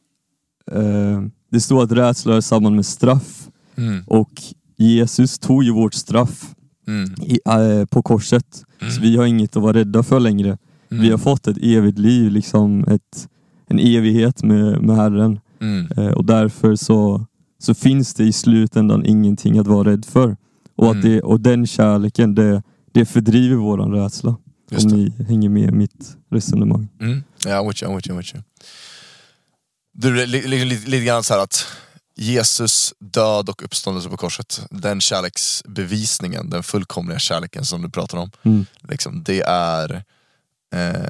[1.51, 4.03] det står att rädsla är samman med straff Mm.
[4.07, 4.41] och
[4.77, 6.55] Jesus tog ju vårt straff
[6.87, 7.09] Mm.
[7.21, 8.63] i, eh, på korset.
[8.95, 10.57] Så vi har inget att vara rädda för längre.
[10.91, 11.03] Mm.
[11.03, 13.27] Vi har fått ett evigt liv, liksom ett,
[13.67, 15.39] en evighet med, med Herren.
[15.61, 15.87] Mm.
[15.97, 17.25] Eh, och därför så,
[17.63, 20.37] så finns det i slutändan ingenting att vara rädd för.
[20.75, 21.09] Och, att Mm.
[21.09, 24.35] det, och den kärleken, det, det fördriver våran rädsla.
[24.71, 24.97] Just om det.
[24.97, 26.87] ni hänger med i mitt resonemang.
[27.01, 27.23] Mm.
[27.45, 28.43] Ja, I'm with you, I'm with you, I'm with you.
[29.93, 31.65] Du, li, li, li, lite grann så här att
[32.15, 38.31] Jesus död och uppståndelse på korset, den kärleksbevisningen, den fullkomliga kärleken som du pratar om,
[38.43, 38.65] Mm.
[38.89, 39.93] liksom, det är
[40.75, 41.09] eh,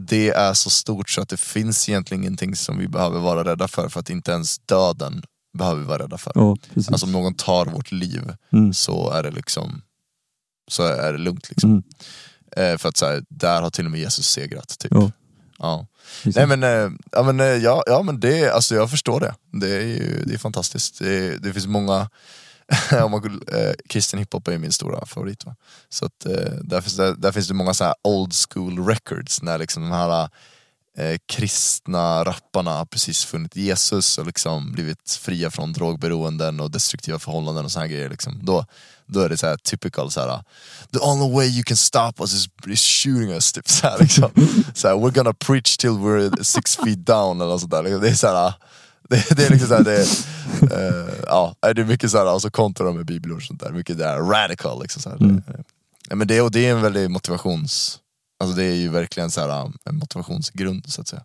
[0.00, 3.68] det är så stort så att det finns egentligen ingenting som vi behöver vara rädda
[3.68, 5.22] för, för att inte ens döden
[5.56, 6.32] behöver vi vara rädda för.
[6.34, 6.56] Ja.
[6.74, 8.74] Alltså om någon tar vårt liv mm.
[8.74, 9.82] så är det liksom
[10.70, 11.70] så är det lugnt liksom.
[11.70, 11.82] Mm.
[12.56, 14.78] Eh, för att så här, där har till och med Jesus segrat.
[14.78, 14.92] Typ.
[14.94, 15.10] Ja,
[15.58, 15.86] Ja.
[16.24, 19.34] Nej men, eh, ja, men, eh, ja, ja, men det, alltså, jag förstår det.
[19.60, 20.98] Det är, ju, det är fantastiskt.
[20.98, 22.08] Det, det finns många,
[23.02, 25.44] om man, eh, kristen hiphop är min stora favorit.
[25.44, 25.56] Va?
[25.88, 29.42] Så att, eh, där, finns det, där finns det många så här old school records
[29.42, 30.28] när liksom de här
[30.96, 37.18] eh, kristna rapparna har precis funnit Jesus och liksom blivit fria från drogberoenden och destruktiva
[37.18, 38.08] förhållanden och såna här grejer.
[38.08, 38.40] Liksom.
[38.42, 38.64] Då,
[39.06, 40.42] då är det så här typical så här.
[40.92, 43.52] The only way you can stop us is, is shooting us.
[43.52, 44.30] Typ, så här, liksom.
[44.74, 47.82] så här, We're gonna preach till we're six feet down eller något sånt där.
[47.82, 48.00] Liksom.
[48.00, 48.54] Det är så här,
[49.08, 50.02] det, det är liksom så här, det,
[50.74, 53.70] eh, ja, det är mycket så här, alltså kontrar med bibelord och sånt där.
[53.70, 55.02] Mycket där radical liksom.
[55.02, 55.16] Så här.
[55.16, 55.42] Mm.
[56.08, 58.00] Ja, men det, och det är en väldigt motivations...
[58.38, 61.24] Alltså det är ju verkligen så här, en motivationsgrund så att säga.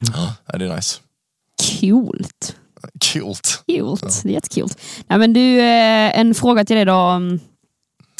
[0.00, 1.00] Ja, det är nice.
[1.80, 2.56] Coolt.
[3.12, 3.62] Coolt.
[3.66, 4.22] Coolt.
[4.22, 4.68] Det är jättekul.
[5.06, 7.20] Nej, men du, eh, en fråga till dig då.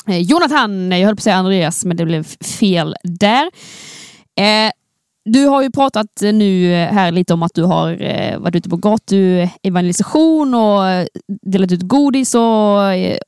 [0.09, 3.51] Eh, Jonathan, jag höll på att säga Andreas, men det blev fel där.
[4.41, 4.73] Eh,
[5.31, 8.55] du har ju pratat eh, nu eh, här lite om att du har eh, varit
[8.55, 11.09] ute på gatuevangelisation och
[11.43, 12.79] delat ut godis och,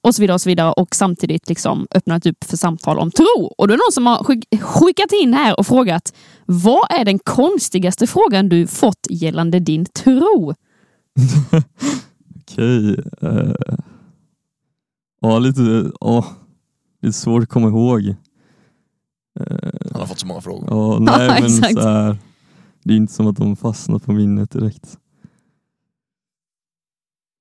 [0.02, 3.54] och så vidare och så vidare och samtidigt liksom öppnat upp för samtal om tro.
[3.58, 4.24] Och då är det någon som har
[4.60, 6.14] skickat in här och frågat
[6.46, 10.54] vad är den konstigaste frågan du fått gällande din tro?
[12.40, 12.96] Okej.
[13.22, 13.52] eh,
[15.20, 16.24] ja, lite, ja,
[17.02, 18.14] lite svårt att komma ihåg.
[19.40, 20.66] Eh, Han har fått så många frågor.
[20.70, 21.74] ja, nej, Ja, men exakt.
[21.74, 22.16] så här,
[22.84, 24.98] det är inte som att de fastnar på minnet direkt.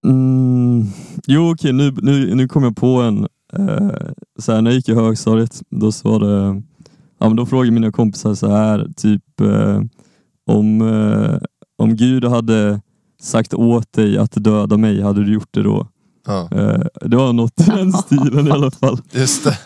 [0.06, 0.86] Mm,
[1.28, 3.28] jo, okej, nu, nu, nu kom jag på en.
[3.54, 3.90] Eh,
[4.40, 6.62] så här, när jag gick i högstadiet, då så var det,
[7.20, 9.82] ja, men då frågade mina kompisar så här, typ eh,
[10.46, 11.38] om, eh,
[11.78, 12.82] om Gud hade
[13.22, 15.88] sagt åt dig att döda mig, hade du gjort det då?
[16.30, 18.98] Ja, Eh, det var något i den stilen i alla fall.
[19.12, 19.58] just det.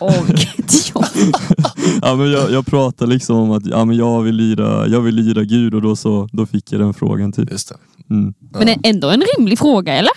[2.02, 5.14] Ja, men jag, jag pratade liksom om att ja, men jag, vill lira, jag vill
[5.14, 7.32] lira Gud och då, så, då fick jag den frågan.
[7.32, 7.50] Typ.
[7.52, 7.76] Just det.
[8.10, 8.34] Mm.
[8.52, 8.58] Ja.
[8.58, 10.10] Men det är ändå en rimlig fråga, eller?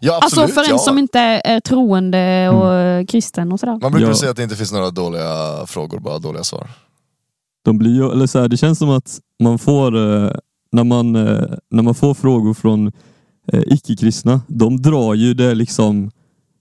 [0.00, 0.42] ja, absolut.
[0.44, 0.78] alltså för en ja.
[0.78, 3.78] som inte är troende och eh, kristen och sådär.
[3.82, 4.14] Man brukar Ja.
[4.14, 5.26] säga att det inte finns några dåliga
[5.66, 6.70] frågor, bara dåliga svar.
[7.64, 10.30] De blir ju, eller så här, det känns som att man får, eh,
[10.72, 12.92] när, man, eh, när man får frågor från
[13.52, 16.10] eh, icke-kristna, de drar ju det liksom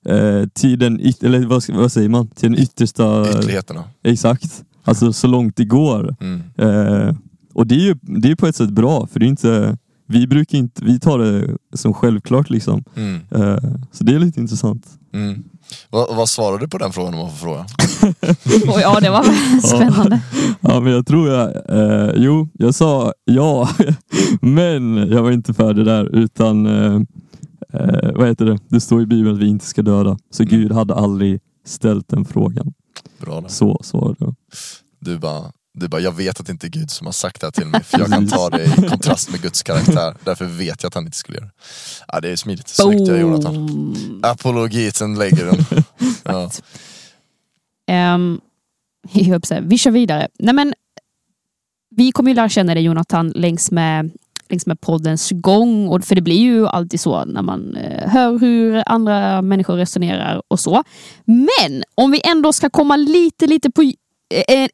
[0.06, 3.84] eh, till den, eller vad, vad säger man, till den yttersta, Ytterligheterna.
[4.04, 6.16] exakt, alltså så långt det går.
[6.20, 6.42] Mm.
[6.58, 7.16] Eh,
[7.54, 10.28] och det är ju det är på ett sätt bra, för det är inte, vi
[10.28, 12.84] brukar inte, vi tar det som självklart liksom.
[12.96, 13.20] Mm.
[13.32, 13.58] Eh,
[13.92, 14.88] så det är lite intressant.
[15.14, 15.44] Mm.
[15.90, 17.66] Vad, vad svarar du på den frågan om man får fråga?
[18.74, 19.24] Och ja, det var
[19.68, 20.22] spännande.
[20.62, 23.70] Ja men jag tror jag, eh, jo jag sa ja,
[24.42, 26.96] men jag var inte färdig där utan eh,
[27.74, 28.60] eh, vad heter det?
[28.68, 30.18] Det står i bibeln att vi inte ska döda.
[30.32, 30.56] Så Mm.
[30.56, 32.74] Gud hade aldrig ställt den frågan.
[33.22, 33.50] Bra där.
[33.50, 34.36] Så svarade jag.
[35.00, 37.48] Du bara, du bara, jag vet att det inte är Gud som har sagt det
[37.48, 40.16] här till mig för jag kan ta det i kontrast med Guds karaktär.
[40.24, 41.54] Därför vet jag att han inte skulle göra det.
[42.08, 42.68] Ja, det är smidigt.
[42.68, 43.68] Snyggt Jonathan.
[43.68, 44.20] Boom.
[44.24, 45.66] Apologiten lägger den.
[46.24, 46.52] Ja.
[49.12, 50.28] Jag säga, vi kör vidare.
[50.40, 50.74] Nej, men,
[51.96, 54.12] vi kommer ju lära känna dig Jonathan längs med,
[54.50, 55.88] längs med poddens gång.
[55.88, 60.42] Och, för det blir ju alltid så när man eh, hör hur andra människor resonerar
[60.48, 60.84] och så.
[61.26, 63.92] Men om vi ändå ska komma lite, lite på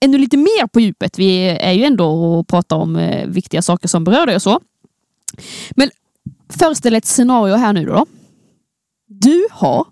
[0.02, 1.20] ännu lite mer på djupet.
[1.20, 4.60] Vi är ju ändå och pratar om eh, viktiga saker som berör dig och så.
[5.72, 5.90] Men
[6.50, 8.06] föreställ ett scenario här nu då.
[9.08, 9.86] Du har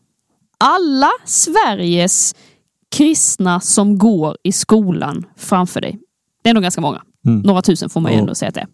[0.58, 2.36] alla Sveriges
[2.96, 6.00] kristna som går i skolan framför dig.
[6.44, 7.02] Det är nog ganska många.
[7.26, 7.40] Mm.
[7.40, 8.68] Några tusen får man ju ändå säga att det är.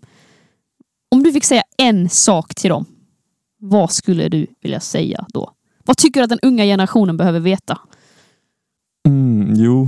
[1.12, 2.86] Om du fick säga en sak till dem,
[3.60, 5.51] vad skulle du vilja säga då?
[5.86, 7.80] Vad tycker du att den unga generationen behöver veta?
[9.08, 9.88] Mm, jo,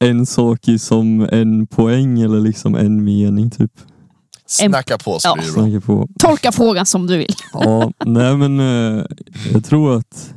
[0.00, 3.72] en sak i som en poäng eller liksom en mening typ.
[4.46, 5.34] Snacka på så Ja.
[5.34, 5.62] blir det bra.
[5.62, 6.08] Snackar på.
[6.18, 7.34] Tolka frågan som du vill.
[7.52, 9.04] Ja, nej men eh,
[9.52, 10.34] jag tror att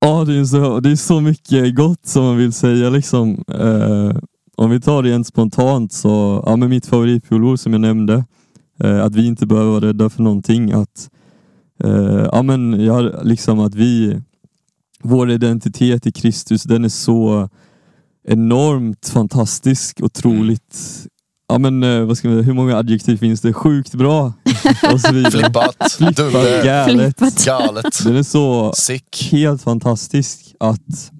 [0.00, 3.44] Ja, det är, så, det är så mycket gott som man vill säga liksom.
[3.54, 4.16] Eh,
[4.56, 8.24] om vi tar det rent spontant så, ja men mitt favoritpolord som jag nämnde,
[8.84, 10.72] eh, att vi inte behöver vara rädda för någonting.
[10.72, 11.10] Att,
[11.84, 14.20] eh, ja men jag, liksom att vi,
[15.02, 17.48] vår identitet i Kristus, den är så
[18.28, 20.78] enormt fantastisk, otroligt,
[21.48, 23.52] ja men eh, vad ska man, hur många adjektiv finns det?
[23.52, 24.32] Sjukt bra!
[24.92, 25.30] Och så vidare.
[25.30, 27.18] Flippat, Flippat, galet.
[27.18, 27.44] Flippat.
[27.46, 29.28] galet, Den är så sick.
[29.32, 31.10] helt fantastisk att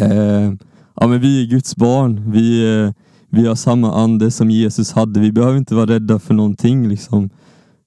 [0.00, 0.52] eh,
[1.00, 2.32] ja, men vi är Guds barn.
[2.32, 2.92] Vi, eh,
[3.30, 5.20] vi har samma ande som Jesus hade.
[5.20, 6.88] Vi behöver inte vara rädda för någonting.
[6.88, 7.30] Liksom.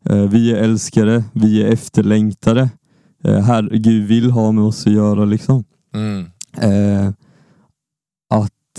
[0.10, 1.24] Eh, vi är älskade.
[1.34, 2.70] Vi är efterlängtade.
[3.24, 5.26] Eh, Herre, Gud vill ha med oss att göra.
[5.26, 5.64] Liksom.
[5.96, 6.26] Mm.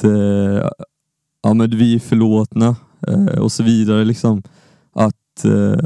[0.04, 0.84] Eh, att eh,
[1.42, 2.76] ja, men vi är förlåtna
[3.08, 4.04] eh, och så vidare.
[4.04, 4.42] Liksom.
[4.94, 5.84] Att, eh,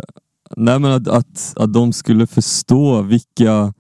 [0.57, 3.74] nej, men att, att, att de skulle förstå vilka,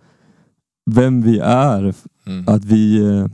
[0.90, 1.94] vem vi är.
[2.26, 2.44] Mm.
[2.48, 3.26] Att vi, eh,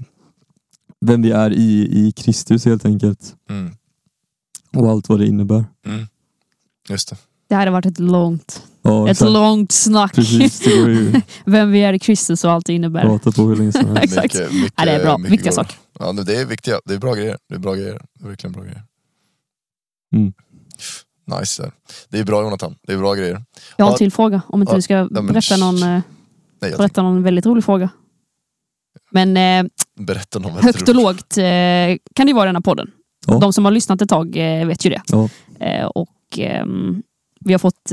[1.00, 3.34] vem vi är i, i Kristus helt enkelt.
[3.50, 3.72] Mm.
[4.76, 5.64] Och allt vad det innebär.
[5.86, 6.06] Mm.
[6.88, 7.16] Just det.
[7.48, 9.30] Det hade varit ett långt, Ja, ett exakt.
[9.32, 10.14] långt snack.
[10.14, 13.02] Precis, det går ju att Vem vi är i Kristus och allt det innebär.
[13.02, 14.02] prata på hur länge som helst.
[14.16, 14.34] Exakt.
[14.34, 15.18] Mycket, mycket, Ja, det är bra.
[15.18, 15.64] mycket Viktiga goda.
[15.64, 15.76] saker.
[16.00, 16.80] Ja, men det är viktiga.
[16.84, 17.36] Det är bra grejer.
[17.48, 18.02] Det är bra grejer.
[18.14, 18.82] Det är verkligen bra grejer.
[20.16, 20.32] Mm.
[21.40, 21.72] Nice.
[22.08, 22.76] Det är bra Jonathan.
[22.82, 23.42] Det är bra grejer.
[23.76, 23.94] Jag har Ja.
[23.94, 26.00] en till fråga, om inte Ja, du ska men berätta någon, eh,
[26.60, 27.90] Nej, berätta någon väldigt rolig fråga.
[29.10, 30.96] Men eh, berätta om väldigt högt och roligt.
[31.04, 32.90] lågt eh, kan det ju vara i den här podden.
[33.26, 33.38] Ja.
[33.38, 35.02] De som har lyssnat ett tag eh, vet ju det.
[35.06, 35.28] Ja.
[35.94, 37.02] Och ehm,
[37.40, 37.92] vi har fått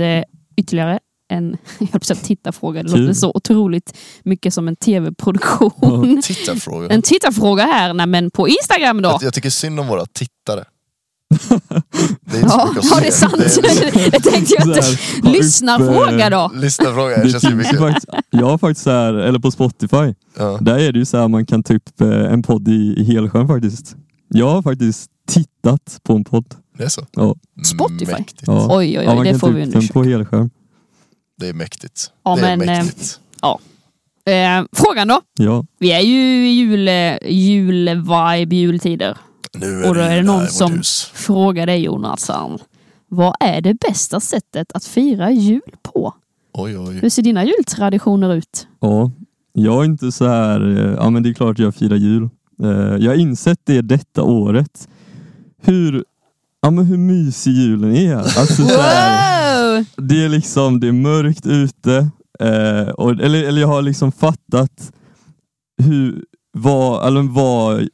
[0.57, 1.57] ytterligare en
[1.91, 2.83] jag tittarfråga.
[2.83, 3.01] Det Kul.
[3.01, 6.21] låter så otroligt mycket som en tv-produktion.
[6.23, 6.87] Tittarfråga.
[6.87, 9.09] En tittarfråga här, nej, men på Instagram då.
[9.09, 10.63] Jag, jag tycker synd om våra tittare.
[12.21, 13.33] Det är inte Ja, ja, det är sant.
[13.37, 14.81] Det är det tänkte jag inte.
[15.29, 16.51] Lyssnarfråga då.
[16.55, 17.79] Lyssnarfråga, det Det känns ju mycket.
[17.79, 20.57] faktiskt, jag har faktiskt så här, eller på Spotify, Ja.
[20.61, 23.03] där är det ju så här man kan ta upp eh, en podd i, i
[23.03, 23.95] helsjön faktiskt.
[24.29, 26.55] Jag har faktiskt tittat på en podd.
[26.77, 27.05] Det är så?
[27.11, 27.35] Ja.
[27.63, 28.11] Spotify?
[28.11, 28.43] Mäktigt.
[28.45, 28.67] Ja.
[28.77, 30.09] Oj, oj, Ja, oj, man det kan får ta vi den på undersöka.
[30.09, 30.49] helskärm.
[31.37, 32.11] Det är mäktigt.
[32.23, 33.19] Ja, det är men, eh, mäktigt.
[34.25, 35.21] Eh, frågan då.
[35.39, 35.65] Ja.
[35.79, 36.89] Vi är ju i jul,
[37.29, 39.17] julvibe, jultider.
[39.53, 41.11] Nu och då är det någon som hus.
[41.13, 42.59] frågar dig Jonathan.
[43.07, 46.13] Vad är det bästa sättet att fira jul på?
[46.53, 46.93] Oj, oj.
[47.01, 48.67] Hur ser dina jultraditioner ut?
[48.79, 49.11] ja.
[49.59, 52.29] Jag är inte så här, eh, ja men det är klart jag firar jul.
[52.63, 52.69] Eh,
[52.99, 54.87] Jag har insett det detta året.
[55.61, 56.03] Hur,
[56.61, 58.15] ja, men hur mysig julen är.
[58.15, 59.26] Alltså, så här,
[59.97, 62.09] Det är liksom, det är mörkt ute.
[62.39, 64.91] Eh, och, eller, eller jag har liksom fattat
[65.83, 66.23] hur,
[66.57, 67.87] vad, eller vad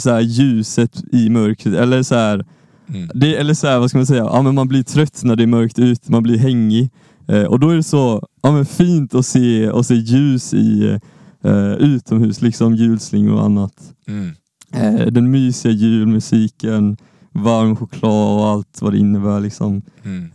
[0.00, 2.46] så här, ljuset i mörkret, eller så här,
[2.94, 3.10] Mm.
[3.14, 5.42] det, eller så här, vad ska man säga, ja, men man blir trött när det
[5.42, 6.90] är mörkt ute, man blir hängig.
[7.28, 10.98] Eh, och då är det så ja, men fint att se, att se ljus i
[11.44, 13.92] eh, utomhus, liksom julslingor och annat.
[14.08, 14.32] Mm.
[14.74, 16.96] Eh, den mysiga julmusiken,
[17.32, 19.40] varm choklad och allt vad det innebär.
[19.40, 19.82] Liksom.
[20.04, 20.30] Mm.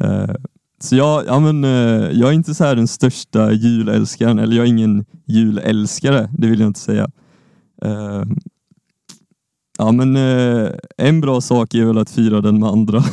[0.80, 4.66] Så jag, ja, men, eh, jag är inte så här den största julälskaren, eller jag
[4.66, 7.10] är ingen julälskare, det vill jag inte säga.
[7.82, 8.24] Eh,
[9.78, 13.04] ja men eh, en bra sak är väl att fira den med andra.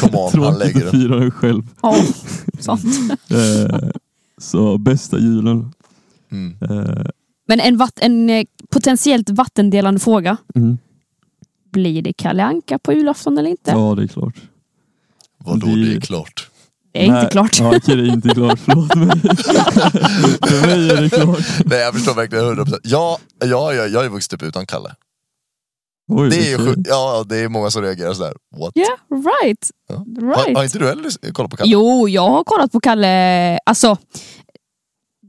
[0.00, 1.62] Come on, han Tråkigt att fira den själv.
[1.82, 1.96] Ja,
[2.58, 2.84] sant.
[3.30, 3.88] Eh,
[4.38, 5.72] så bästa julen.
[6.30, 6.56] Mm.
[7.48, 10.36] Men en, vatt, en potentiellt vattendelande fråga.
[10.54, 10.78] mm.
[11.72, 13.70] Blir det Kalle Anka på julafton eller inte?
[13.70, 14.34] Ja det är klart.
[15.44, 16.50] Vadå, Det- det är klart.
[16.92, 17.58] Det är Nej, inte klart.
[17.60, 19.08] Ja, okej, det är inte klart, förlåt mig.
[20.48, 21.38] För mig är det klart.
[21.64, 22.78] Nej jag förstår verkligen 100%.
[22.82, 24.94] Ja, ja, ja, jag har ju vuxit upp utan Kalle.
[26.12, 28.34] Oj, Det är, ju ja, det är många som reagerar sådär.
[28.58, 28.76] What?
[28.76, 29.70] Yeah, right.
[29.88, 30.04] Ja.
[30.26, 30.36] right.
[30.46, 31.70] Har, har inte du heller kollat på Kalle?
[31.70, 33.58] Jo, jag har kollat på Kalle.
[33.66, 33.96] Alltså,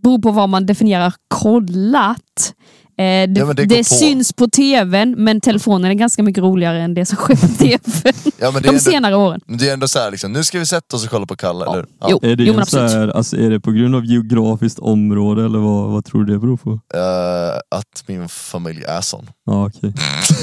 [0.04, 2.54] beror på vad man definierar kollat.
[3.00, 6.94] Eh, det Ja, det det syns på tvn, men telefonen är ganska mycket roligare än
[6.94, 7.80] det som sker på tv
[8.38, 9.42] Ja, men det, är de ändå, senare åren.
[9.48, 11.66] men det är ändå såhär, liksom, nu ska vi sätta oss och kolla på Kalle,
[11.66, 11.74] Ja.
[11.74, 11.86] eller?
[12.10, 12.92] Jo, Är det, jo så absolut.
[12.92, 16.40] här, alltså, är det på grund av geografiskt område eller vad, vad tror du det
[16.40, 16.72] beror på?
[16.72, 19.30] Eh, att min familj är sån.
[19.46, 19.94] Ja, okej.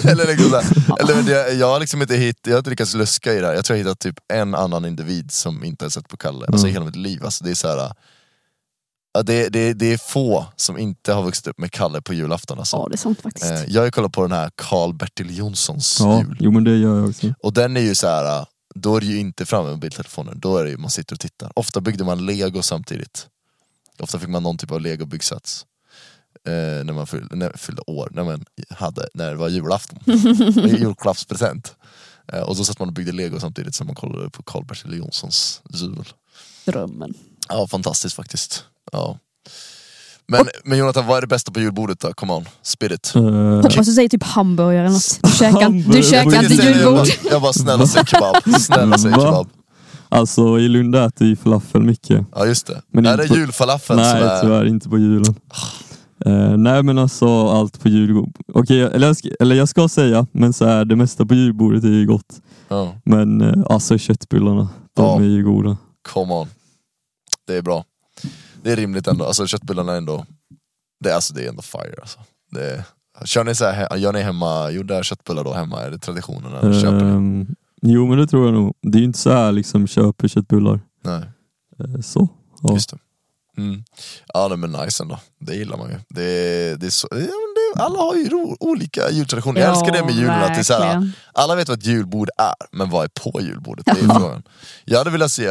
[0.11, 3.35] eller liksom såhär, eller det, jag har liksom inte hitt, jag har inte lyckats luska
[3.35, 3.55] i det här.
[3.55, 6.47] Jag tror jag har hittat typ en annan individ som inte har sett på Kalle,
[6.47, 6.75] alltså i Mm.
[6.83, 7.25] hela mitt liv.
[7.25, 7.93] Alltså, det är så här,
[9.17, 12.59] ja, det, det, det är få som inte har vuxit upp med Kalle på julafton.
[12.59, 12.77] Alltså.
[12.77, 13.51] Ja, det är sant faktiskt.
[13.51, 16.37] Eh, jag har ju kollat på den här Karl-Bertil Jonssons Ja, jul.
[16.41, 17.35] jo men det gör jag också.
[17.43, 18.47] Och den är ju så här.
[18.75, 21.21] då är det ju inte framme med mobiltelefonen, då är det ju man sitter och
[21.21, 21.53] tittar.
[21.55, 23.27] Ofta byggde man lego samtidigt.
[23.99, 25.67] Ofta fick man någon typ av lego byggsats.
[26.47, 29.99] Eh, när man fyllde, när, fyllde år, när man hade, när det var julafton.
[30.79, 31.75] Julklappspresent.
[32.33, 35.63] Eh, och så satt man och byggde lego samtidigt som man kollade på Karl-Bertil Jonssons
[35.71, 36.09] jul.
[36.65, 37.15] Drömmen.
[37.49, 38.65] Ja, fantastiskt faktiskt.
[38.93, 39.19] Ja.
[40.29, 42.13] Men, men Jonathan, vad är det bästa på julbordet då?
[42.13, 43.13] Come on, spit it.
[43.17, 43.23] Eh,
[43.57, 45.19] Hoppas du säger typ hamburgare eller något.
[45.23, 47.31] Du käkar, du käkar Jag inte jag, bara, julbord.
[47.33, 49.49] jag bara snälla säg kebab, snälla säg kebab.
[50.09, 52.27] alltså i Lund äter vi falafel mycket.
[52.35, 52.83] Ja just det.
[52.93, 54.41] Men är det julfalafeln som Nej är...
[54.43, 55.35] tyvärr inte på julen.
[56.27, 58.25] Eh, nej men alltså allt på jul.
[58.55, 61.85] Okej, eller, jag ska, eller jag ska säga, men så här, det mesta på julbordet
[61.85, 62.41] är ju gott.
[62.69, 65.17] Ja, Men eh, alltså köttbullarna, de Ja.
[65.21, 65.77] är ju goda.
[66.13, 66.47] come on.
[67.47, 67.85] Det är bra.
[68.67, 70.27] Det är rimligt ändå, alltså köttbullarna är ändå...
[71.01, 72.19] Det är, alltså, det är ändå fire alltså.
[72.51, 72.85] Det är...
[73.25, 75.83] Kör ni så här, gör ni hemma, gjorda köttbullar då hemma?
[75.83, 77.11] Är det traditionen eller köper ni?
[77.11, 77.47] Ehm,
[77.83, 78.75] jo men det tror jag nog.
[78.83, 80.81] Det är ju inte så här liksom köper köttbullar.
[81.05, 81.23] Nej,
[81.79, 82.29] Eh, så.
[82.63, 82.75] Ja.
[82.75, 82.99] just det.
[83.59, 83.85] Mm.
[84.35, 85.97] Ja nej, men nice ändå, det gillar man ju.
[86.09, 87.27] Det det är så, ja, men
[87.77, 89.61] det, alla har ju ro, olika jultraditioner.
[89.61, 91.11] Jag älskar det med julen, att det är så här.
[91.33, 93.85] Alla vet vad ett julbord är, men vad är på julbordet?
[93.87, 94.43] Det är frågan.
[94.85, 95.47] Jag hade velat se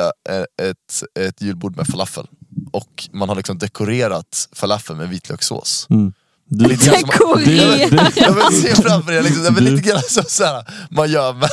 [0.62, 2.28] ett, ett julbord med falafel.
[2.72, 5.88] Och man har liksom dekorerat falafel med vitlökssås.
[5.90, 6.14] Mm.
[6.50, 7.90] Du, Lite grann som- Dekorera.
[7.90, 11.34] det, Jag vill se framför er, liksom, Du- lite grann som så här, man gör
[11.34, 11.50] med...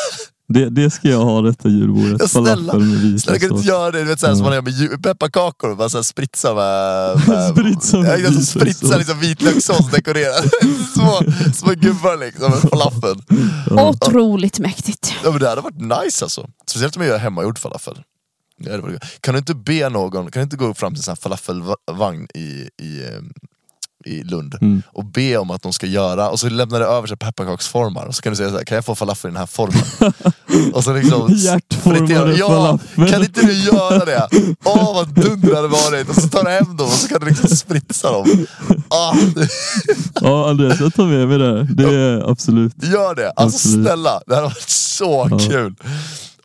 [0.49, 2.17] det, det ska jag ha detta julbordet.
[2.21, 2.75] Ja, snälla.
[2.75, 4.73] Med Snälla kan du inte göra det, du vet, så här, som man gör med
[4.73, 7.29] ju- pepparkakor, bara så här, spritsa med...
[7.29, 8.49] med Spritsa med Ja, vitlökssås.
[8.49, 10.51] spritsa liksom, vitlökssås dekorerad.
[10.95, 11.21] små,
[11.55, 13.23] små gubbar liksom, med falafel.
[13.71, 15.13] Otroligt mäktigt.
[15.25, 16.49] Ja, men det hade varit nice alltså.
[16.67, 17.95] Speciellt om jag gör hemmagjord falafel.
[18.67, 18.99] Ja, det var det.
[19.21, 23.03] Kan du inte be någon, kan du inte gå fram till en falafelvagn i, i,
[23.05, 23.23] eh,
[24.05, 24.83] i Lund Mm.
[24.87, 28.23] och be om att de ska göra, och så lämnar du över pepparkaksformar och så
[28.23, 30.13] kan du säga så här, kan jag få falafel i den här formen?
[30.75, 33.11] och så liksom Hjärtformade ja, falafel.
[33.11, 34.29] Kan inte du göra det?
[34.65, 36.09] Åh vad dunder det hade varit!
[36.09, 38.47] Och så tar du hem dem och så kan du liksom spritsa dem.
[38.89, 39.15] Ah,
[40.21, 41.63] Ja Andreas, jag tar med mig det.
[41.75, 42.73] Det är absolut.
[42.85, 43.31] gör det!
[43.31, 43.87] Alltså Absolut.
[43.87, 45.39] snälla, det hade varit så Ja.
[45.39, 45.75] kul!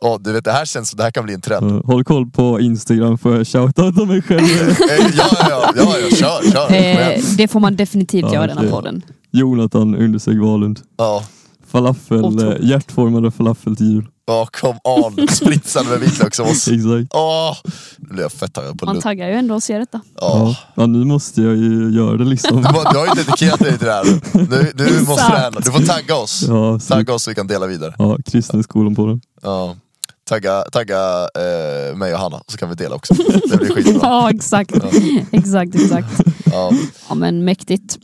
[0.00, 1.70] Åh, du vet, det här känns som det här kan bli en trend.
[1.70, 4.40] Ja, håll koll på Instagram för jag shoutouta mig själv.
[4.68, 6.74] Eh, ja, ja, ja, ja, ja, kör, kör.
[6.74, 9.02] Eh, det får man definitivt Ja, göra i den här det- podden.
[9.30, 10.80] Jonathan understreck Wahlund.
[10.96, 11.22] Ja,
[11.66, 12.62] Falafel, eh, Otroligt.
[12.64, 14.06] hjärtformade falafel till jul.
[14.26, 15.28] ja, come on.
[15.28, 16.48] Spritsande med vitlökssås.
[16.68, 17.14] Exakt.
[17.14, 17.56] Åh,
[17.98, 20.00] nu blir jag fett taggad på Man taggar ju ändå att se detta.
[20.20, 20.56] Ja.
[20.74, 20.86] Ja.
[20.86, 22.56] nu måste jag ju göra det liksom.
[22.56, 24.04] Du, du har ju dedikerat dig till det här.
[24.32, 25.30] Du, du måste Exakt.
[25.30, 25.60] träna.
[25.60, 26.44] Du får tagga oss.
[26.48, 26.88] Ja, absolut.
[26.88, 27.94] Tagga oss så vi kan dela vidare.
[27.98, 29.20] ja kristenskolan på den.
[29.42, 29.76] Ja.
[30.28, 33.14] Tagga, tagga eh, mig och Hanna, så kan vi dela också.
[33.14, 33.98] Det blir skitbra.
[34.02, 34.70] Ja, exakt.
[35.32, 36.20] exakt, exakt.
[36.44, 36.70] Ja.
[37.08, 37.98] Ja, men mäktigt.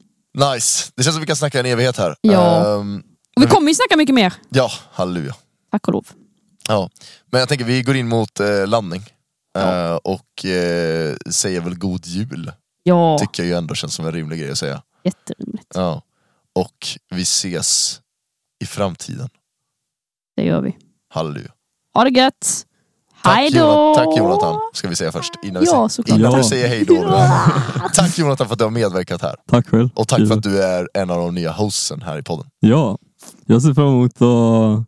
[0.53, 2.17] Nice, det känns som vi kan snacka en evighet här.
[2.21, 2.75] Ja.
[2.81, 3.03] Ehm,
[3.37, 4.35] Och vi kommer ju snacka mycket mer.
[4.49, 5.35] ja, halleluja.
[5.71, 6.07] Tack och lov.
[6.69, 6.91] Ja.
[7.33, 9.03] Men jag tänker vi går in mot eh, landning.
[9.59, 12.53] Eh, och eh, säger väl god jul.
[12.83, 14.83] Ja, Tycker jag ju ändå känns som en rimlig grej att säga.
[15.05, 15.67] jätterimligt.
[15.75, 16.03] Ja.
[16.55, 18.01] Och vi ses
[18.63, 19.29] i framtiden.
[20.37, 20.77] Det gör vi.
[21.15, 21.51] Halleluja.
[21.95, 22.67] Ha det gött!
[23.25, 23.95] Hej då!
[23.97, 25.33] Tack Jonathan, ska vi säga först.
[25.43, 26.39] Innan vi, ja, säger, innan ja.
[26.39, 26.95] vi säger hej då.
[27.95, 29.37] tack Jonathan för att du har medverkat här.
[29.51, 29.89] Tack själv.
[29.95, 32.47] Och tack för att du är en av de nya hosten här i podden.
[32.61, 32.99] Ja,
[33.47, 34.85] jag ser fram emot att...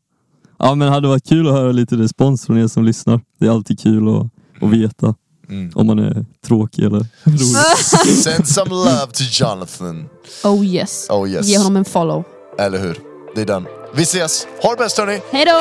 [0.59, 3.21] Ja men det hade varit kul att höra lite respons från er som lyssnar.
[3.41, 4.27] Det är alltid kul att,
[4.63, 5.15] att veta.
[5.49, 5.73] Mm.
[5.75, 8.17] Om man är tråkig eller rolig.
[8.17, 10.09] Send some love to Jonathan.
[10.45, 11.07] Oh yes.
[11.11, 11.47] Oh yes.
[11.47, 12.25] Ge honom en follow.
[12.59, 13.06] Eller hur.
[13.37, 13.66] Det är den.
[13.93, 14.47] Vi ses.
[14.62, 15.20] Ha det bäst hörni.
[15.30, 15.53] Hej då!